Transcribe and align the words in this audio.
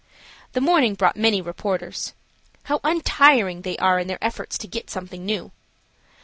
The 0.53 0.61
morning 0.61 0.95
brought 0.95 1.15
many 1.15 1.43
reporters. 1.43 2.13
How 2.63 2.79
untiring 2.83 3.61
they 3.61 3.77
are 3.77 3.99
in 3.99 4.07
their 4.07 4.17
efforts 4.19 4.57
to 4.57 4.67
get 4.67 4.89
something 4.89 5.23
new. 5.23 5.51